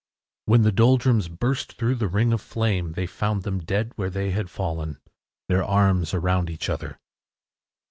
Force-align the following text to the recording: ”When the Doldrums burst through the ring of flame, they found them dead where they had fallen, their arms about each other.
”When 0.45 0.63
the 0.63 0.71
Doldrums 0.71 1.27
burst 1.29 1.73
through 1.73 1.93
the 1.93 2.07
ring 2.07 2.33
of 2.33 2.41
flame, 2.41 2.93
they 2.93 3.05
found 3.05 3.43
them 3.43 3.59
dead 3.59 3.91
where 3.97 4.09
they 4.09 4.31
had 4.31 4.49
fallen, 4.49 4.97
their 5.47 5.63
arms 5.63 6.11
about 6.11 6.49
each 6.49 6.69
other. 6.69 6.97